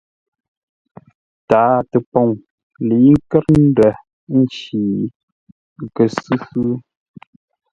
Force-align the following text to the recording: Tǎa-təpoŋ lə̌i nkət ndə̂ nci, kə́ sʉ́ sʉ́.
Tǎa-təpoŋ 1.49 2.27
lə̌i 2.87 3.09
nkət 3.17 3.45
ndə̂ 3.65 3.91
nci, 4.37 4.79
kə́ 5.95 6.07
sʉ́ 6.15 6.37
sʉ́. 6.49 6.69